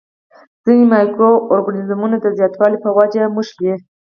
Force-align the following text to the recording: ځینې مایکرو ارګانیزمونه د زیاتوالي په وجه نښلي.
ځینې 0.63 0.83
مایکرو 0.91 1.31
ارګانیزمونه 1.53 2.15
د 2.19 2.25
زیاتوالي 2.37 2.77
په 2.85 2.89
وجه 2.97 3.23
نښلي. 3.35 3.73